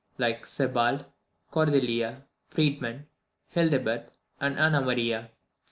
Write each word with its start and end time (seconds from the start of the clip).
Sebald, 0.17 1.05
Cordelia, 1.51 2.25
Friedman, 2.49 3.05
Hildebert, 3.51 4.07
and 4.39 4.57
Anna 4.57 4.81
Maria. 4.81 5.29